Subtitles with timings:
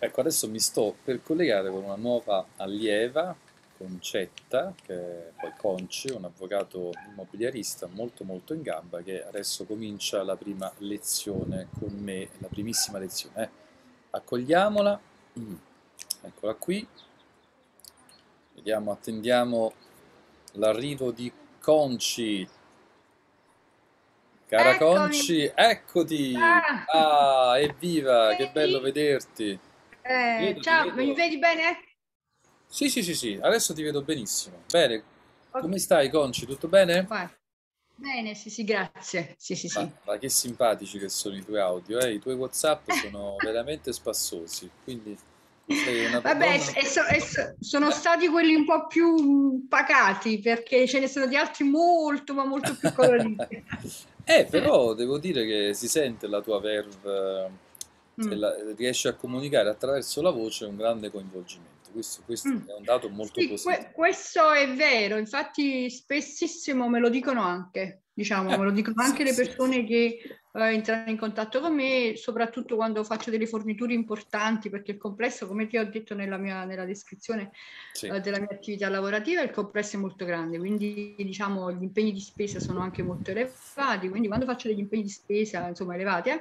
[0.00, 3.34] Ecco, adesso mi sto per collegare con una nuova allieva,
[3.76, 10.22] Concetta, che è poi Conci, un avvocato immobiliarista molto molto in gamba, che adesso comincia
[10.22, 13.42] la prima lezione con me, la primissima lezione.
[13.42, 13.48] Eh.
[14.10, 15.00] Accogliamola,
[15.38, 15.54] mm.
[16.22, 16.86] eccola qui,
[18.54, 19.72] vediamo, attendiamo
[20.52, 22.48] l'arrivo di Conci.
[24.46, 24.94] Cara Eccomi.
[24.94, 26.34] Conci, eccoti!
[26.36, 27.50] Ah.
[27.50, 28.52] Ah, evviva, che Vedi?
[28.52, 29.60] bello vederti!
[30.08, 30.96] Eh, Vedo, ciao, vedo.
[30.96, 31.78] mi vedi bene?
[32.66, 34.62] Sì, sì, sì, sì, adesso ti vedo benissimo.
[34.70, 35.02] Bene,
[35.52, 35.62] Ok.
[35.62, 36.46] come stai, Conci?
[36.46, 37.08] Tutto bene?
[37.08, 37.28] Vai.
[37.96, 39.34] Bene, sì, sì, grazie.
[39.38, 39.78] Sì, sì, sì.
[39.78, 42.12] Ma, ma che simpatici che sono i tuoi audio, eh?
[42.14, 45.16] I tuoi WhatsApp sono veramente spassosi, quindi
[46.22, 51.08] Vabbè, e so- e so- sono stati quelli un po' più pacati perché ce ne
[51.08, 53.62] sono di altri molto, ma molto più coloriti.
[54.24, 57.50] Eh, però devo dire che si sente la tua verve,
[58.26, 58.32] Mm.
[58.32, 61.76] la- riesci a comunicare attraverso la voce un grande coinvolgimento.
[61.92, 62.66] Questo, questo Mm.
[62.68, 63.76] è un dato molto Sì, positivo.
[63.76, 69.24] que- questo è vero, infatti spessissimo me lo dicono anche, diciamo, me lo dicono anche
[69.24, 69.46] le Sì, sì.
[69.48, 74.92] persone che eh, entrano in contatto con me, soprattutto quando faccio delle forniture importanti, perché
[74.92, 77.50] il complesso, come ti ho detto nella mia nella descrizione
[77.92, 78.06] Sì.
[78.06, 82.20] eh, della mia attività lavorativa, il complesso è molto grande, quindi diciamo gli impegni di
[82.20, 86.40] spesa sono anche molto elevati, quindi quando faccio degli impegni di spesa insomma elevati eh,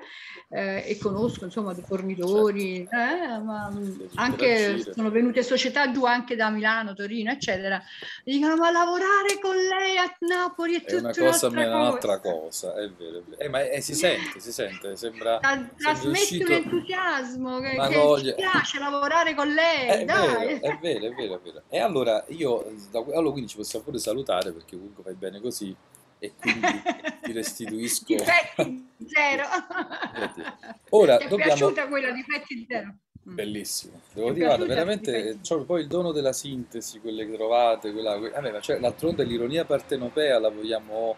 [0.49, 6.05] eh, e conosco insomma dei fornitori, eh, ma mh, Devi anche sono venute società giù
[6.05, 7.81] anche da Milano, Torino, eccetera,
[8.25, 12.19] mi dicono ma lavorare con lei a Napoli è È una cosa, ma è un'altra
[12.19, 13.41] cosa, è vero, è vero.
[13.41, 18.33] Eh, ma è- si sente, si sente, sembra, sembra Trasmette un entusiasmo che, che voglia.
[18.33, 20.27] piace lavorare con lei, È dai.
[20.27, 21.63] vero, è vero, è vero, è vero.
[21.69, 25.75] E allora io, da- allora quindi ci possiamo pure salutare perché comunque fai bene così
[26.19, 26.81] e quindi
[27.21, 28.05] ti restituisco.
[28.15, 29.43] Difetti zero.
[30.91, 32.95] Ora Ti è dobbiamo- piaciuta quella difetti zero?
[33.29, 33.35] Mm.
[33.35, 38.17] Bellissimo, devo dire, guarda, veramente c'ho poi il dono della sintesi, quelle che trovate, quella,
[38.17, 41.15] que- vabbè, ma cioè, d'altronde l'ironia partenopea la vogliamo,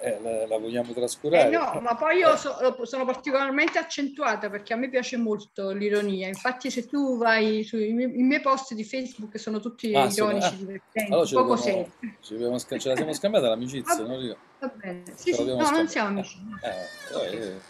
[0.00, 1.50] eh, la, la vogliamo Eh trascurare.
[1.50, 6.28] no, ma poi io Eh, so- sono particolarmente accentuata perché a me piace molto l'ironia.
[6.28, 10.46] Infatti, se tu vai sui miei, miei post di Facebook sono tutti Ah, sono- ironici,
[10.54, 12.16] ah, divertenti, allora poco l'abbiamo- seri.
[12.20, 14.36] ci abbiamo sca- ce la siamo scambiata l'amicizia, Va- no?
[14.58, 15.02] Va bene.
[15.14, 16.38] Sì, sì, no, non siamo amici.
[16.62, 17.60] Eh, eh, eh,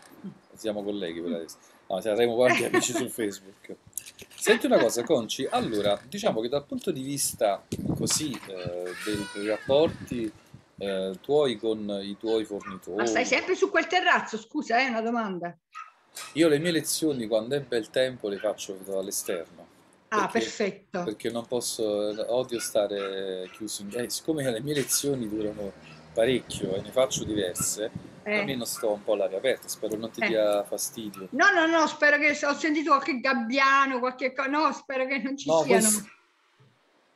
[0.55, 1.57] siamo colleghi per adesso.
[1.89, 3.75] No, saremo quanti amici su Facebook.
[4.35, 7.65] Senti una cosa, Conci, allora, diciamo che dal punto di vista
[7.97, 10.33] così eh, dei, dei rapporti
[10.79, 14.37] eh, tuoi con i tuoi fornitori, Ma stai sempre su quel terrazzo?
[14.39, 15.57] Scusa, è una domanda.
[16.33, 19.67] io le mie lezioni quando è bel tempo le faccio dall'esterno.
[20.09, 21.03] Ah, perché- perfetto.
[21.03, 21.85] Perché non posso,
[22.33, 23.91] odio stare chiuso in...
[23.99, 25.73] eh, siccome le mie lezioni durano
[26.15, 27.91] parecchio e ne faccio diverse,
[28.23, 28.39] Eh.
[28.39, 30.29] almeno sto un po' all'aria aperta, spero non ti Eh.
[30.29, 31.29] dia fastidio.
[31.33, 34.49] No, no, no, spero che ho sentito qualche gabbiano, qualche cosa.
[34.49, 35.83] No, spero che non ci No, siano.
[35.83, 36.09] questo,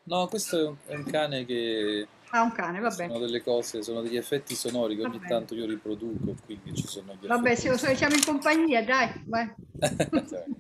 [0.05, 3.83] no, questo è un, è un cane che Ah, un cane, va sono delle cose,
[3.83, 5.29] sono degli effetti sonori che ogni bene.
[5.29, 9.53] tanto io riproduco, quindi ci sono gli Vabbè, se, se siamo in compagnia, dai, vai.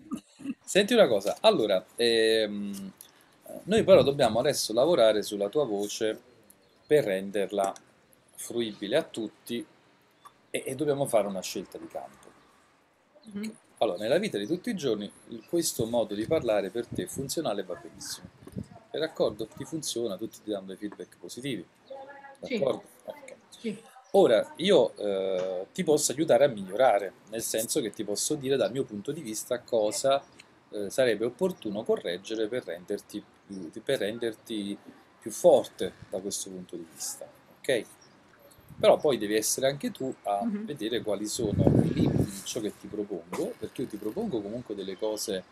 [0.65, 2.93] Senti una cosa, allora, ehm,
[3.65, 6.19] noi però dobbiamo adesso lavorare sulla tua voce
[6.87, 7.73] per renderla
[8.35, 9.65] fruibile a tutti
[10.51, 12.29] e, e dobbiamo fare una scelta di campo.
[13.33, 13.57] Mhm.
[13.79, 15.11] Allora, nella vita di tutti i giorni
[15.49, 18.40] questo modo di parlare per te funzionale e va benissimo.
[18.91, 19.47] È d'accordo?
[19.47, 21.65] Ti funziona, tutti ti danno dei feedback positivi.
[22.43, 22.59] Sì.
[22.59, 22.83] D'accordo?
[23.05, 23.35] Ok.
[23.57, 23.83] Sì.
[24.13, 28.73] Ora, io eh, ti posso aiutare a migliorare, nel senso che ti posso dire dal
[28.73, 30.21] mio punto di vista cosa
[30.71, 34.77] eh, sarebbe opportuno correggere per renderti, più, per renderti
[35.21, 37.25] più forte da questo punto di vista,
[37.61, 37.85] ok?
[38.81, 40.65] Però poi devi essere anche tu a Mhm.
[40.65, 44.75] vedere quali sono i limiti di ciò che ti propongo, perché io ti propongo comunque
[44.75, 45.45] delle cose,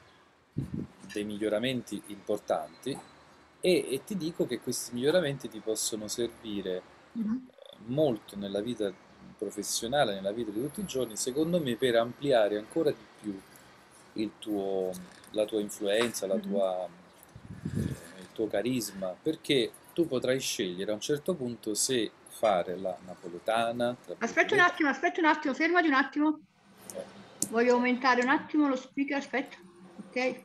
[1.12, 2.98] dei miglioramenti importanti
[3.60, 6.82] e, e ti dico che questi miglioramenti ti possono servire
[7.12, 7.48] Mhm.
[7.86, 8.92] molto nella vita
[9.36, 13.40] professionale, nella vita di tutti i giorni, secondo me per ampliare ancora di più
[14.14, 14.90] il tuo,
[15.30, 16.40] la tua influenza, la Mhm.
[16.42, 22.76] tua, eh, il tuo carisma, perché tu potrai scegliere a un certo punto se fare
[22.76, 23.96] la napoletana.
[24.04, 26.40] tra Aspetta un attimo, aspetta un attimo, fermati un attimo.
[26.86, 27.48] virgolette.
[27.50, 29.56] Voglio aumentare un attimo lo speaker, aspetta.
[29.96, 30.44] Ok.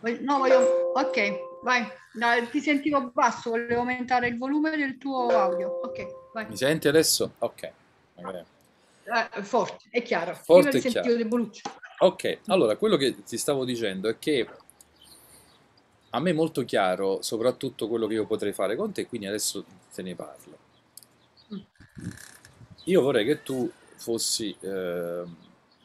[0.00, 0.92] Voglio- No, voglio...
[0.94, 1.86] Ok, vai.
[2.14, 5.80] No, ti sentivo basso, volevo aumentare il volume del tuo audio.
[5.82, 6.46] Ok, vai.
[6.48, 7.34] Mi senti adesso?
[7.38, 7.72] Ok.
[8.16, 8.44] Ok.
[9.04, 10.34] Eh, forte, è chiaro.
[10.34, 11.14] Forte ti e chiaro.
[11.14, 11.62] deboluccio.
[11.98, 14.48] Ok, allora quello che ti stavo dicendo è che
[16.10, 19.64] a me è molto chiaro soprattutto quello che io potrei fare con te, quindi adesso
[19.94, 20.58] te ne parlo.
[21.54, 21.58] Mm.
[22.84, 25.22] Io vorrei che tu fossi eh,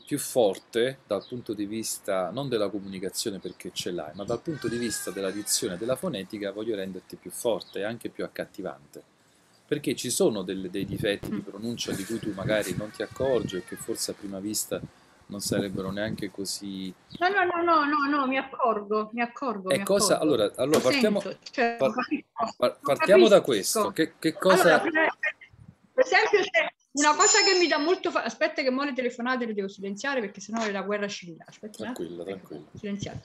[0.05, 4.67] più forte dal punto di vista non della comunicazione perché ce l'hai, ma dal punto
[4.67, 9.03] di vista della dizione e della fonetica voglio renderti più forte e anche più accattivante.
[9.67, 13.57] Perché ci sono delle- dei difetti di pronuncia di cui tu magari non ti accorgi
[13.57, 14.79] e che forse a prima vista
[15.27, 16.93] non sarebbero neanche così...
[17.17, 19.69] No, no, no, no, no, no, mi accorgo, mi accorgo.
[19.69, 20.17] E mi cosa...
[20.17, 20.33] accorgo.
[20.35, 21.93] Allora, allora Lo partiamo, sento, cioè, par-
[22.57, 23.91] par- partiamo da questo.
[23.91, 24.79] Che, che Allora, cosa...
[24.81, 24.91] per
[25.95, 29.45] per esempio, c'è una cosa che mi dà molto fa- Aspetta che mo le telefonate
[29.45, 31.44] le devo silenziare perché sennò è la guerra civile.
[31.47, 32.38] Aspetta, Tranquilla, attimo.
[32.38, 32.62] tranquilla.
[32.62, 33.21] Ecco, silenziare.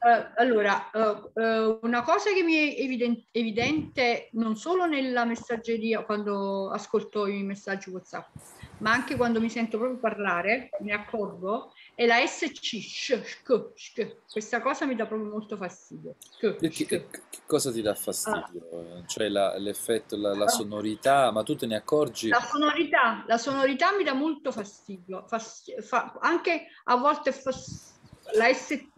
[0.00, 6.04] Eh, allora, eh, eh, una cosa che mi è eviden- evidente non solo nella messaggeria,
[6.04, 8.28] quando ascolto i messaggi WhatsApp,
[8.78, 14.16] ma anche quando mi sento proprio parlare, mi accorgo, è la SC, sh, shk, shk.
[14.30, 16.14] Questa cosa mi dà proprio molto fastidio.
[16.38, 17.08] Che che
[17.46, 19.02] cosa ti dà fastidio?
[19.06, 22.28] Cioè la- l'effetto, la, la sonorità, ma tu te ne accorgi?
[22.28, 27.98] La sonorità, la sonorità mi dà molto fastidio, Fasti- fa- anche a volte fas-
[28.36, 28.92] la ST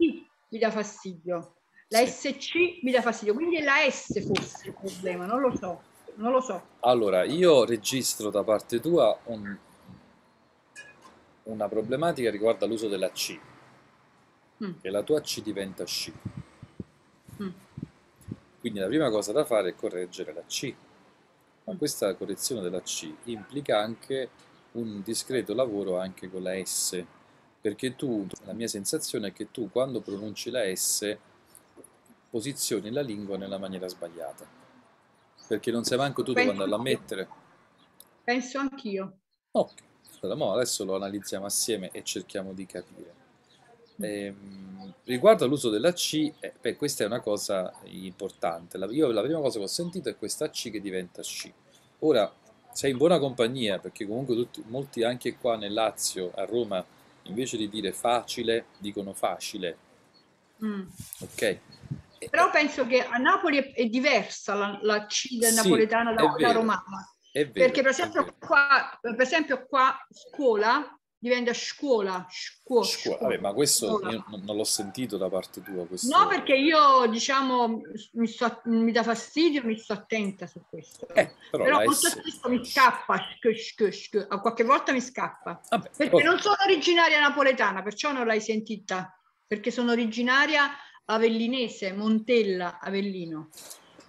[0.49, 1.55] mi dà fastidio,
[1.87, 2.33] la Sì.
[2.33, 5.81] SC mi dà fastidio, quindi è la S forse il problema, non lo so,
[6.15, 6.61] non lo so.
[6.81, 9.57] Allora, io registro da parte tua un-
[11.43, 13.39] una problematica riguardo all'uso della C,
[14.61, 16.13] Mm, che la tua C diventa sci.
[17.39, 17.55] mm.
[18.59, 20.73] Quindi la prima cosa da fare è correggere la C.
[21.65, 21.77] Ma Mm.
[21.77, 24.29] questa correzione della C implica anche
[24.73, 27.03] un discreto lavoro anche con la S,
[27.61, 31.17] perché tu, la mia sensazione è che tu quando pronunci la S
[32.29, 34.45] posizioni la lingua nella maniera sbagliata,
[35.47, 37.27] perché non sai manco tu dove andarla a mettere.
[38.25, 39.19] Penso anch'io.
[39.53, 39.71] Ok,
[40.21, 43.13] allora, mo adesso lo analizziamo assieme e cerchiamo di capire.
[43.99, 48.77] Ehm, riguardo all'uso della C, eh, beh, questa è una cosa importante.
[48.77, 51.51] La, io la prima cosa che ho sentito è questa C che diventa sci.
[51.99, 52.31] Ora,
[52.71, 56.83] sei in buona compagnia perché comunque tutti- molti anche qua nel Lazio, a Roma,
[57.23, 59.77] invece di dire facile, dicono facile,
[60.63, 60.83] Mm.
[61.21, 61.41] ok?
[61.41, 66.35] E- Però penso che a Napoli è, diversa la, la C del Sì, napoletano da,
[66.37, 67.10] vero, romana.
[67.31, 73.53] Vero, Perché per esempio qua, per esempio qua scuola diventa scuola, scuola, Scuola, vabbè, ma
[73.53, 75.85] questo non l'ho sentito da parte tua.
[75.85, 76.17] Questo...
[76.17, 77.79] No, perché io diciamo
[78.13, 81.07] mi, sto- mi dà fastidio, mi sto attenta su questo.
[81.09, 82.19] Eh, però, Però molto S...
[82.19, 84.25] spesso mi scappa, shk, shk, shk.
[84.29, 85.61] a qualche volta mi scappa.
[85.69, 89.15] Vabbè, Perché oh, non sono originaria napoletana, perciò non l'hai sentita.
[89.45, 90.71] Perché sono originaria
[91.05, 93.49] avellinese, Montella, Avellino.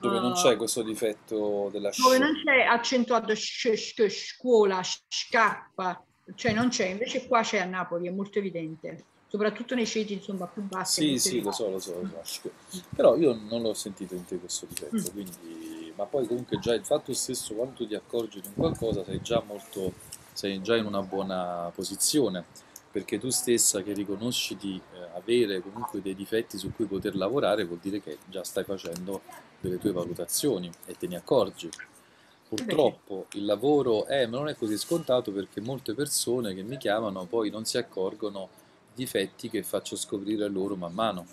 [0.02, 2.20] Dove non c'è questo difetto della dove sci.
[2.20, 6.04] non c'è accentuato sh, sh, scuola, scappa,
[6.34, 10.46] cioè non c'è, invece qua c'è a Napoli, è molto evidente, soprattutto nei ceti insomma
[10.46, 11.18] più bassi.
[11.18, 12.50] Sì, sì, lo so, lo so, lo so.
[12.94, 15.12] Però io non l'ho sentito in te questo difetto, Mm.
[15.12, 15.70] quindi...
[15.94, 19.20] Ma poi comunque già il fatto stesso, quando tu ti accorgi di un qualcosa, sei
[19.20, 19.92] già molto...
[20.32, 22.44] sei già in una buona posizione,
[22.90, 27.64] perché tu stessa che riconosci di eh, avere comunque dei difetti su cui poter lavorare,
[27.64, 29.22] vuol dire che già stai facendo
[29.60, 31.68] delle tue valutazioni e te ne accorgi.
[32.48, 37.24] Purtroppo il lavoro è, ma non è così scontato perché molte persone che mi chiamano
[37.24, 38.48] poi non si accorgono
[38.94, 41.26] di difetti che faccio scoprire loro man mano.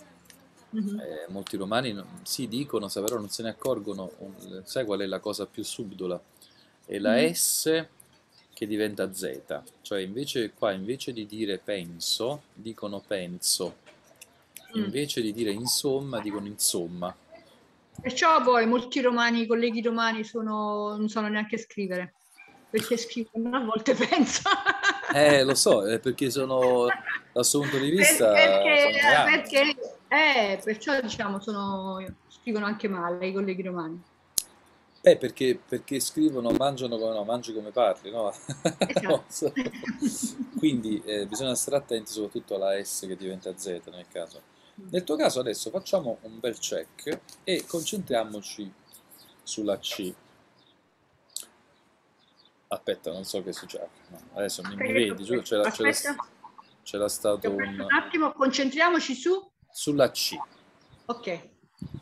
[0.70, 1.00] Mhm.
[1.00, 4.10] Eh, molti romani sì dicono, però non se ne accorgono.
[4.62, 6.20] Sai qual è la cosa più subdola?
[6.86, 7.32] È la Mm.
[7.32, 7.86] S
[8.60, 13.76] che diventa Z, cioè invece qua invece di dire penso, dicono penso,
[14.76, 14.84] Mm.
[14.84, 17.12] invece di dire insomma, dicono insomma.
[18.00, 22.12] Perciò poi molti romani, i colleghi romani sono, non sanno neanche scrivere,
[22.68, 24.50] perché scrivono a volte pensa.
[25.12, 26.86] Eh, lo so, è perché sono
[27.32, 29.30] dal suo punto di vista perché, grandi.
[29.40, 29.76] perché
[30.08, 34.00] eh, perciò diciamo sono, scrivono anche male i colleghi romani.
[35.02, 38.34] Eh, perché, perché scrivono mangiano come no, mangi come parli, no?
[39.28, 39.52] So.
[40.58, 44.42] Quindi eh, bisogna stare attenti soprattutto alla S che diventa Z nel caso.
[44.90, 48.70] Nel tuo caso adesso facciamo un bel check e concentriamoci
[49.42, 50.12] sulla C.
[52.68, 53.88] Aspetta, non so che succede.
[54.08, 57.62] No, adesso mi, mi vedi, giuro, c'era, c'era, stato un...
[57.62, 59.50] un attimo, concentriamoci su.
[59.70, 60.36] Sulla C.
[61.06, 61.48] Ok,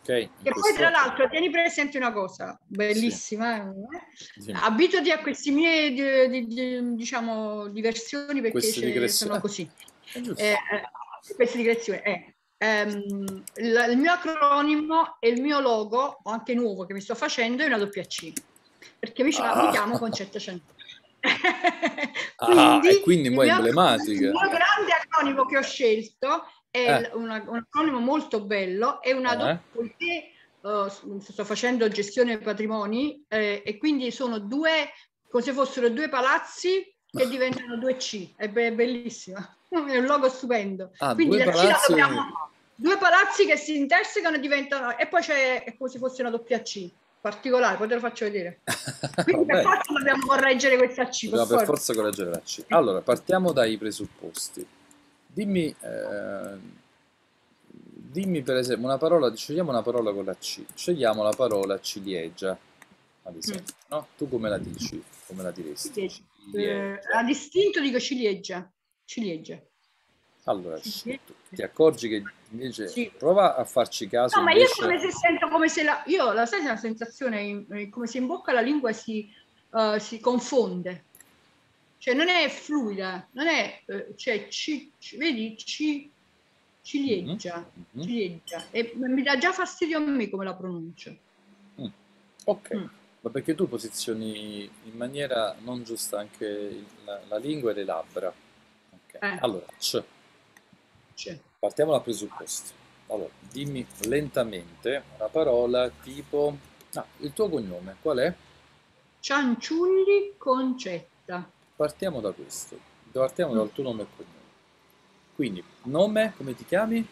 [0.01, 0.09] Ok?
[0.09, 3.73] In Che poi tra l'altro tieni presente una cosa bellissima, eh?
[4.37, 4.59] Dimmi.
[4.63, 9.31] abituati a questi miei di- di- di- diciamo diversioni perché Queste digressioni.
[9.33, 9.69] sono così.
[10.37, 12.01] Eh, eh, queste digressioni.
[12.03, 12.35] eh.
[12.61, 17.63] Ehm, la- il mio acronimo e il mio logo, anche nuovo che mi sto facendo,
[17.63, 18.33] è una doppia C,
[18.99, 19.63] perché mi, Ah.
[19.67, 20.77] mi chiamo Concetta Centeno.
[22.37, 24.11] Ah, e quindi mio- emblematica.
[24.27, 26.45] Il mio grande acronimo che ho scelto
[26.85, 27.11] è Eh.
[27.15, 29.37] una- un acronimo molto bello, è una Eh.
[29.37, 30.31] doppia, poiché
[30.65, 34.91] eh, s- sto facendo gestione patrimoni eh, e quindi sono due,
[35.31, 39.39] come se fossero due palazzi che diventano due C, è, be- bellissima,
[39.71, 40.91] è un logo stupendo.
[40.99, 45.65] Ah, quindi due palazzi- dobbiamo- due palazzi che si intersecano e diventano, e poi c'è
[45.65, 46.89] è come se fosse una doppia C,
[47.21, 48.61] particolare, poi te lo faccio vedere.
[49.25, 51.65] Quindi per forza dobbiamo correggere questa C, per per forza.
[51.65, 52.65] forza correggere la C.
[52.69, 54.67] Allora, partiamo dai presupposti.
[55.31, 56.59] Dimmi, eh,
[57.67, 60.65] dimmi per esempio una parola, scegliamo una parola con la C.
[60.75, 62.59] Scegliamo la parola ciliegia,
[63.23, 64.09] ad esempio, no?
[64.17, 65.03] Tu come la dici?
[65.27, 65.89] Come la diresti?
[65.93, 66.23] Ciliegia.
[66.23, 67.01] Eh, Ciliegia.
[67.13, 68.73] a distinto dico ciliegia.
[69.05, 69.63] Ciliegia.
[70.45, 73.13] Allora, ti accorgi che invece Sì.
[73.17, 76.03] prova a farci caso No, ma io come se sento come se la.
[76.07, 79.31] Io la sai, la sensazione eh, come se in bocca la lingua si,
[79.75, 81.05] eh, si confonde.
[81.99, 83.83] Cioè non è fluida, non è.
[83.87, 86.11] eh, cioè, ci, ci- vedi, ci,
[86.83, 87.69] ciliegia.
[87.93, 88.03] Mhm.
[88.03, 88.65] ciliegia.
[88.71, 91.17] E mi dà già fastidio a me come la pronuncio.
[92.45, 92.87] Ok, Mm.
[93.21, 97.85] ma perché tu posizioni in maniera non giusta anche il- la, la lingua e le
[97.85, 98.29] labbra.
[98.29, 99.39] Ok, Eh.
[99.41, 100.03] Allora, C.
[101.15, 102.73] Cioè, Partiamo dal presupposto.
[103.09, 106.57] Allora, dimmi lentamente una parola tipo...
[106.95, 108.35] Ah, il tuo cognome, qual è?
[109.21, 111.51] cianciulli concetta.
[111.83, 112.77] Partiamo da questo.
[113.13, 114.35] Partiamo dal tuo nome e cognome.
[115.37, 117.07] Quindi, nome, come ti chiami?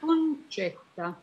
[0.00, 1.22] Concetta.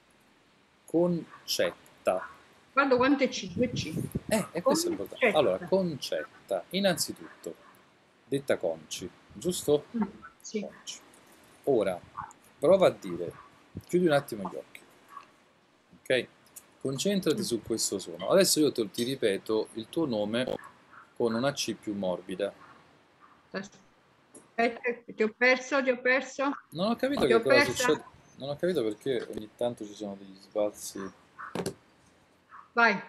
[0.85, 2.29] Concetta.
[2.71, 3.93] Guarda quante C, due C.
[4.27, 5.27] Eh, e questo è importante.
[5.31, 6.63] Allora, concetta.
[6.69, 7.55] Innanzitutto,
[8.23, 9.87] detta conci, giusto?
[9.97, 10.01] Mm,
[10.39, 10.61] Sì.
[10.61, 10.99] Conci.
[11.65, 11.99] Ora,
[12.57, 13.33] prova a dire,
[13.85, 14.79] chiudi un attimo gli occhi,
[16.03, 16.27] ok?
[16.79, 17.43] Concentrati Mm.
[17.43, 18.29] su questo suono.
[18.29, 20.55] Adesso io te- ti ripeto il tuo nome
[21.17, 22.53] con una C più morbida.
[23.51, 26.43] Aspetta, ti ho perso, ti ho perso.
[26.71, 27.71] Non ho capito Ti che cosa persa.
[27.71, 28.03] succede.
[28.37, 31.11] Non ho capito perché ogni tanto ci sono degli sbalzi.
[32.73, 33.01] Vai.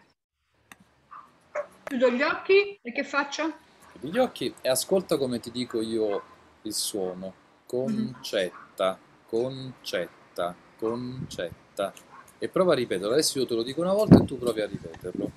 [1.84, 3.52] Chiudo gli occhi e che faccio?
[3.92, 6.22] Chiudi gli occhi e ascolta come ti dico io
[6.62, 7.32] il suono.
[7.66, 11.92] Concetta, concetta, concetta.
[12.38, 13.12] E prova a ripeterlo.
[13.12, 15.30] Adesso io te lo dico una volta e tu provi a ripeterlo.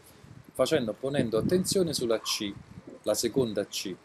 [0.53, 2.53] Facendo, ponendo attenzione sulla C,
[3.03, 3.95] la seconda C.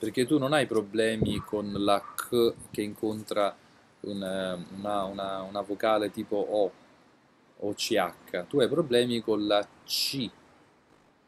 [0.00, 3.54] Perché tu non hai problemi con la C che incontra
[4.00, 6.72] un, eh, una, una- una vocale tipo O
[7.62, 8.46] o CH.
[8.48, 10.30] Tu hai problemi con la C.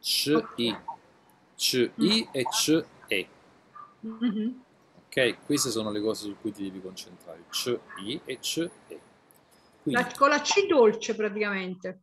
[0.00, 0.74] C-I.
[1.54, 3.28] C-I e C-E.
[4.00, 4.62] Mhm.
[5.06, 7.44] Ok, queste sono le cose su cui ti devi concentrare.
[7.50, 9.00] C, I e C, E.
[9.82, 12.00] Quindi, La- con la C dolce praticamente.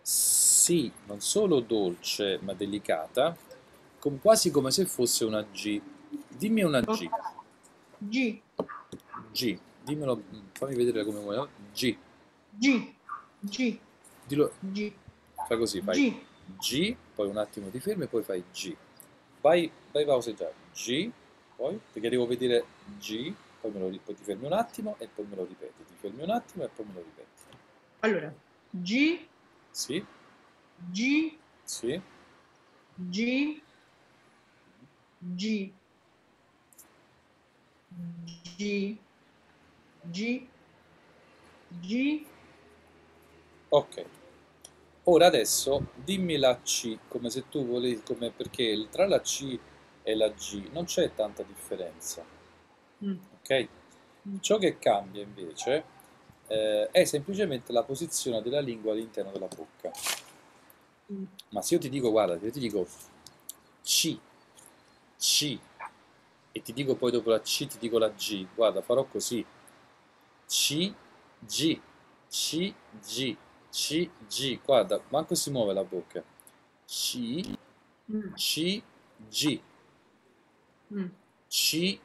[0.00, 3.36] sì, non solo dolce ma delicata,
[3.98, 5.80] com- quasi come se fosse una G.
[6.38, 7.10] Dimmi una G.
[7.98, 8.40] G,
[9.32, 9.58] G.
[9.82, 11.48] Dimmelo, fammi vedere come vuoi.
[11.72, 11.96] G.
[12.50, 12.94] G,
[13.40, 13.78] G,
[14.24, 14.92] Dillo, G,
[15.46, 16.24] fai così, fai G.
[16.58, 18.76] G, poi un attimo ti fermi e poi fai G.
[19.40, 20.54] Vai, vai pauseggiare.
[20.72, 21.10] G,
[21.56, 22.64] poi, perché devo vedere
[22.98, 25.84] G, poi, me lo, poi ti fermi un attimo e poi me lo ripeti.
[25.84, 27.26] Ti fermi un attimo e poi me lo ripeti.
[28.00, 28.32] Allora,
[28.70, 29.26] G,
[29.70, 30.04] Sì,
[30.90, 32.00] G, sì.
[32.94, 33.60] G,
[35.18, 35.72] G,
[38.56, 38.96] G,
[40.10, 40.46] G,
[41.80, 42.24] G,
[43.70, 44.04] Ok.
[45.04, 49.58] Ora adesso dimmi la C come se tu volevi, come perché tra la C
[50.02, 52.24] e la G non c'è tanta differenza,
[53.04, 53.16] Mm.
[53.40, 53.68] ok?
[54.40, 55.84] Ciò che cambia invece
[56.48, 59.90] eh, è semplicemente la posizione della lingua all'interno della bocca.
[61.12, 61.24] Mm.
[61.50, 62.86] Ma se io ti dico, guarda, se io ti dico
[63.82, 64.18] C,
[65.18, 65.58] C,
[66.52, 69.44] e ti dico poi dopo la C ti dico la G, guarda, farò così.
[70.46, 70.94] C,
[71.40, 71.80] G,
[72.28, 72.74] C,
[73.04, 73.36] G,
[73.70, 76.22] C, G, guarda, manco si muove la bocca.
[76.86, 77.42] C,
[78.10, 78.34] Mm.
[78.36, 78.82] C,
[79.28, 79.60] G,
[80.90, 81.08] Mm.
[81.46, 82.00] C,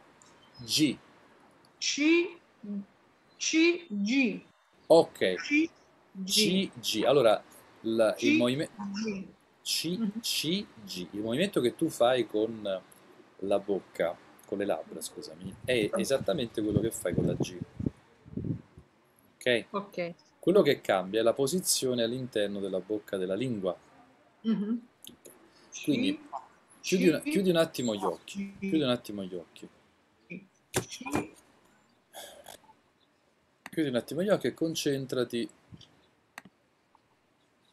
[0.66, 0.98] G.
[1.80, 2.38] C,
[3.38, 4.42] C, G,
[4.88, 5.70] Ok, C,
[6.14, 7.04] G, G.
[7.06, 7.42] Allora,
[7.82, 8.74] la- il movimento.
[9.64, 10.20] C, Mhm.
[10.22, 11.08] C, G.
[11.12, 12.62] Il movimento che tu fai con
[13.40, 14.18] la bocca,
[14.54, 17.58] con le labbra, scusami, è esattamente quello che fai con la G.
[19.36, 19.66] Ok?
[19.72, 20.14] Ok.
[20.40, 23.76] Quello che cambia è la posizione all'interno della bocca della lingua.
[24.42, 24.88] Mhm.
[25.84, 26.20] Quindi
[26.82, 29.68] chiudi, ci, chiudi un attimo gli occhi, chiudi un attimo gli occhi,
[33.70, 35.50] chiudi un attimo gli occhi e concentrati,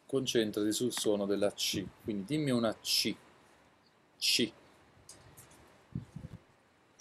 [0.07, 1.85] concentrati sul suono della C.
[2.03, 3.15] Quindi dimmi una C.
[4.17, 4.53] C.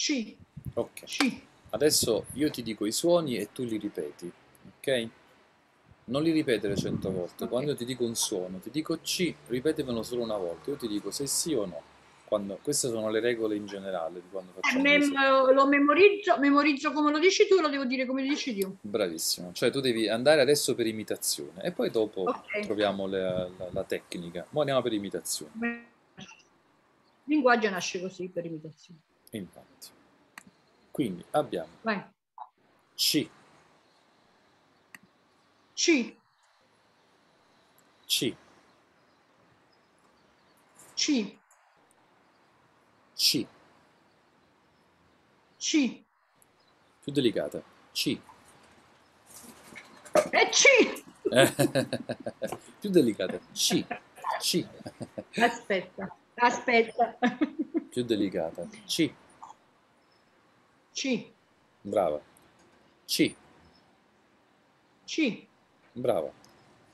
[0.09, 0.37] ci,
[0.73, 1.03] Ok.
[1.05, 1.41] ci.
[1.71, 4.31] Adesso io ti dico i suoni e tu li ripeti,
[4.79, 5.07] ok?
[6.05, 7.43] Non li ripetere cento volte.
[7.43, 7.49] Ok.
[7.49, 10.71] Quando io ti dico un suono, ti dico C, ripetemelo solo una volta.
[10.71, 11.81] Io ti dico se sì o no.
[12.25, 15.51] Quando- queste sono le regole in generale di quando Eh, facciamo mem- questo.
[15.51, 18.75] lo memorizzo, memorizzo come lo dici tu, lo devo dire come lo dici tu.
[18.81, 19.51] Bravissimo.
[19.53, 22.61] Cioè tu devi andare adesso per imitazione e poi dopo Ok.
[22.61, 24.41] troviamo la, la- la tecnica.
[24.49, 25.51] Ora andiamo per imitazione.
[26.15, 26.27] Il
[27.35, 28.99] linguaggio nasce così per imitazione.
[29.31, 29.97] Infatti.
[30.91, 32.03] Quindi abbiamo Vai.
[32.95, 33.29] C,
[35.73, 36.17] Ci,
[38.05, 38.35] C,
[40.93, 41.39] ci,
[43.15, 43.47] C,
[45.57, 46.05] ci.
[47.01, 47.63] più delicata.
[47.93, 48.19] C.
[50.31, 51.03] E ci.
[52.79, 53.39] più delicata.
[53.53, 53.85] C,
[54.39, 54.67] C.
[55.39, 57.17] Aspetta, aspetta.
[57.89, 58.67] più delicata.
[58.85, 59.13] C,
[60.99, 61.33] Ci,
[61.81, 62.19] brava.
[63.05, 63.33] C,
[65.05, 65.47] ci,
[65.93, 66.29] brava.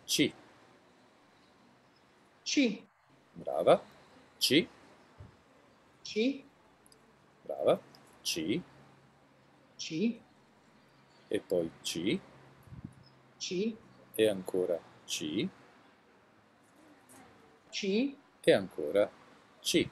[0.06, 0.32] C,
[2.44, 2.88] ci,
[3.34, 3.82] brava.
[4.38, 4.68] C,
[6.04, 6.46] ci,
[7.42, 7.82] brava.
[8.22, 8.62] C.
[9.76, 10.22] Ci,
[11.28, 12.20] e poi C.
[13.40, 13.76] Ci,
[14.14, 15.50] e ancora C.
[17.72, 19.10] Ci, e ancora
[19.62, 19.90] C.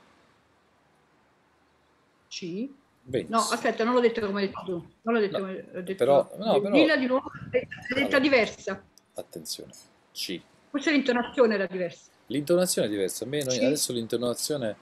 [2.28, 2.83] ci.
[3.06, 3.38] Benissimo.
[3.38, 4.72] No, aspetta, non l'ho detto come hai detto tu.
[5.02, 8.00] Non l'ho detto No, come ho detto però- no, però- Dilla di nuovo, l'hai detta
[8.00, 8.20] Allora.
[8.20, 8.84] diversa.
[9.16, 9.72] Attenzione.
[10.14, 10.42] C.
[10.70, 12.10] Forse l'intonazione era diversa.
[12.28, 13.26] L'intonazione è diversa.
[13.26, 14.76] A me noi- adesso l'intonazione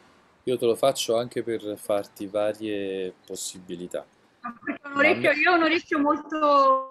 [0.44, 4.06] io te lo faccio anche per farti varie possibilità.
[4.42, 6.86] È un orecchio, io ho un orecchio molto...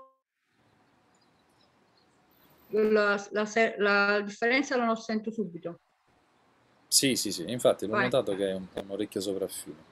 [2.73, 5.78] La, la la differenza la sento subito.
[6.87, 8.04] Sì, sì, sì, infatti l'ho Vai.
[8.04, 9.89] notato che è un, è un orecchio sopraffino.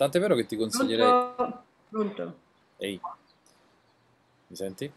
[0.00, 1.10] Tant'è vero che ti consiglierei...
[1.10, 1.64] Pronto?
[1.90, 2.38] Pronto?
[2.78, 2.98] Ehi,
[4.46, 4.90] mi senti?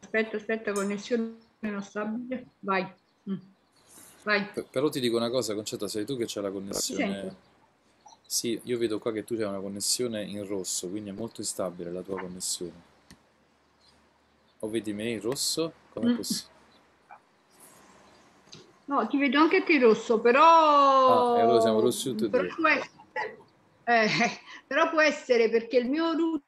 [0.00, 2.44] Aspetta, aspetta, connessione non stabile.
[2.58, 2.86] Vai.
[3.30, 3.36] Mm.
[4.24, 4.50] Vai.
[4.52, 7.34] P- però ti dico una cosa, Concetta, sei tu che c'è la connessione...
[8.26, 11.90] Sì, io vedo qua che tu c'hai una connessione in rosso, quindi è molto instabile
[11.90, 12.82] la tua connessione.
[14.58, 15.72] O vedi me in rosso?
[15.88, 16.16] Com'è Mm.
[16.16, 16.53] possibile?
[18.86, 20.42] No, ti vedo anche te rosso, però...
[21.32, 23.38] Ah, allora siamo rossi tutti e però può essere,
[23.84, 24.06] eh,
[24.66, 26.42] però può essere perché il mio router,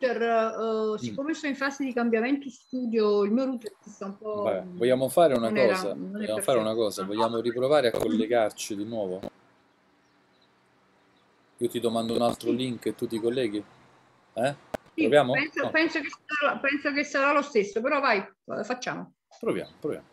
[0.00, 0.94] Mm.
[0.94, 4.42] eh, siccome sto in fase di cambiamento studio, il mio router si sta un po'...
[4.42, 5.92] Vabbè, vogliamo fare una era- cosa?
[5.92, 7.04] è Vogliamo fare una cosa?
[7.04, 9.20] Vogliamo riprovare a collegarci di nuovo?
[11.58, 13.58] Io ti domando un altro link e tu ti colleghi?
[14.34, 14.54] Eh?
[14.94, 15.32] Sì, Proviamo?
[15.32, 15.70] penso, No.
[15.70, 18.24] penso che sarà, penso che sarà lo stesso, però vai,
[18.64, 19.14] facciamo.
[19.40, 20.06] Proviamo, proviamo.